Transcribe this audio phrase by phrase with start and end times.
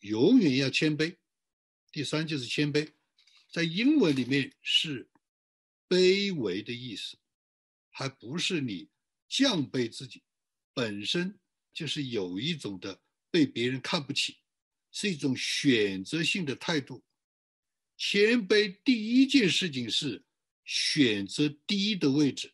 [0.00, 1.16] 永远要谦卑。
[1.92, 2.92] 第三就是谦卑，
[3.50, 5.08] 在英文里面是
[5.88, 7.16] 卑微的意思，
[7.90, 8.88] 还不是你
[9.28, 10.22] 降卑自己，
[10.74, 11.38] 本身
[11.72, 13.00] 就是有一种的
[13.30, 14.38] 被别人看不起，
[14.90, 17.04] 是一种选择性的态度。
[17.96, 20.24] 谦卑第一件事情是
[20.64, 22.51] 选择低的位置，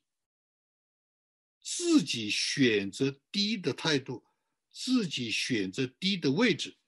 [1.71, 4.25] 自己选择低的态度，
[4.73, 6.79] 自己选择低的位置，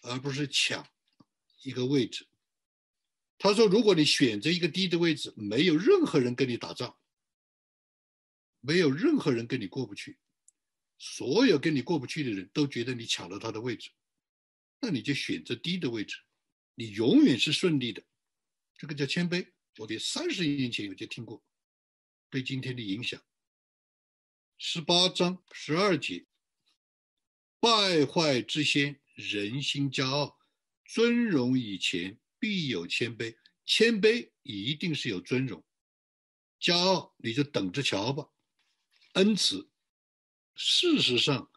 [0.00, 0.88] 而不是抢
[1.62, 2.26] 一个位置。
[3.36, 6.96] 他说：“如果你选择一个低的位置，没有任何人跟你打仗，
[8.60, 10.18] 没有任何人跟你过不去，
[10.96, 13.90] 所有跟你过不去的人都觉得你抢了他的位置，
[14.80, 16.16] 那你就选择低的位置。”
[16.76, 18.02] 你永远是顺利的，
[18.78, 19.46] 这个叫谦卑。
[19.76, 21.44] 我得三十年前我就听过，
[22.30, 23.22] 对今天的影响。
[24.66, 26.24] 十八章十二节，
[27.60, 30.38] 败坏之先，人心骄傲；
[30.86, 33.36] 尊荣以前，必有谦卑。
[33.66, 35.62] 谦卑一定是有尊荣，
[36.58, 38.30] 骄傲你就等着瞧吧。
[39.12, 39.70] 恩慈，
[40.54, 41.52] 事实上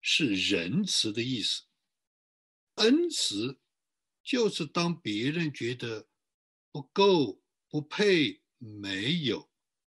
[0.00, 1.64] 是仁慈的意思，
[2.76, 3.60] 恩慈。
[4.22, 6.06] 就是当别人觉得
[6.70, 9.50] 不够、不配、没有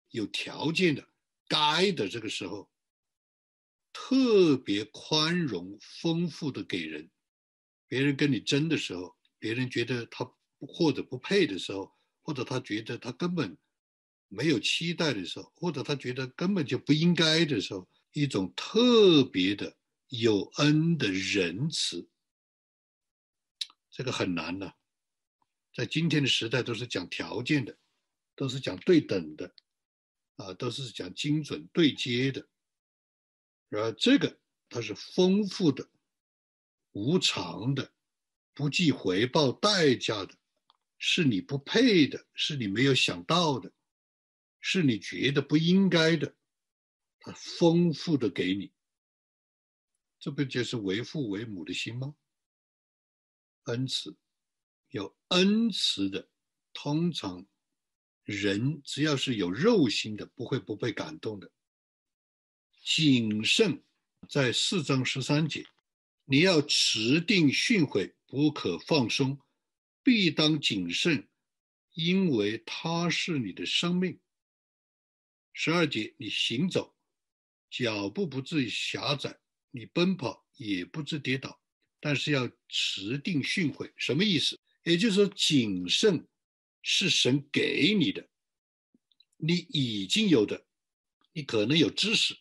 [0.08, 1.11] 有条件的、
[1.52, 2.70] 该的这个时候，
[3.92, 7.10] 特别宽容、丰富的给人。
[7.86, 10.24] 别人跟你争的时候，别人觉得他
[10.60, 13.58] 或者不配的时候，或者他觉得他根本
[14.28, 19.76] 没有期待的时候，或者他觉得根本就不应该的时候，一种特别的
[20.08, 22.08] 有恩的仁慈。
[23.90, 24.74] 这个很难的，
[25.74, 27.78] 在今天的时代都是讲条件的，
[28.34, 29.54] 都是讲对等的，
[30.36, 32.48] 啊，都是讲精准对接的。
[33.70, 35.90] 而这个它是丰富的、
[36.92, 37.92] 无偿的、
[38.52, 40.34] 不计回报代价的，
[40.98, 43.72] 是你不配的，是你没有想到的，
[44.60, 46.36] 是你觉得不应该的，
[47.18, 48.72] 它丰富的给你，
[50.18, 52.14] 这不就是为父为母的心吗？
[53.64, 54.16] 恩慈，
[54.90, 56.28] 有恩慈的，
[56.72, 57.46] 通常
[58.24, 61.50] 人只要是有肉心的，不会不被感动的。
[62.84, 63.82] 谨慎，
[64.28, 65.64] 在四章十三节，
[66.24, 69.38] 你要持定训诲，不可放松，
[70.02, 71.28] 必当谨慎，
[71.94, 74.18] 因为它是你的生命。
[75.52, 76.96] 十二节，你行走，
[77.70, 79.30] 脚步不至于狭窄；
[79.70, 81.60] 你奔跑，也不致跌倒。
[82.00, 84.58] 但是要持定训诲，什么意思？
[84.82, 86.26] 也就是说，谨慎
[86.82, 88.28] 是神给你的，
[89.36, 90.66] 你已经有的，
[91.32, 92.36] 你可能有知识，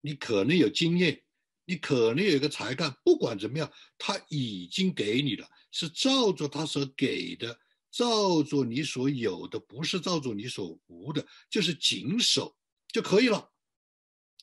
[0.00, 1.22] 你可能有经验，
[1.64, 7.60] 你可能有一个才干，不管怎么样，他已经给你了，是照着他所给的，
[7.90, 12.56] 照着你所有的，不是照着你所无的，就是谨守
[12.88, 13.52] 就可以了。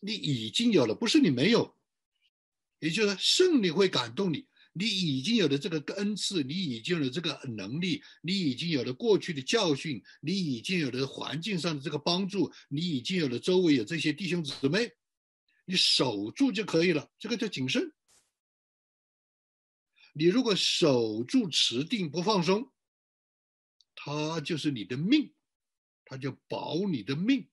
[0.02, 1.76] 你已经有了，不是你没有。
[2.80, 4.46] 也就是说，胜利会感动你。
[4.78, 14.92] 你已经有了这个恩赐，你已经有了这个能力，你已经有了过去的教训，你已经有了环境上的这个帮助，你已经有了周围有这些弟兄姊妹，
[15.64, 17.10] 你守住就可以了。
[17.18, 17.94] 这个叫谨慎。
[20.12, 22.70] 你如果守住持定不放松，
[23.96, 25.34] 它就是你的命，
[26.04, 27.48] 它就保你的命。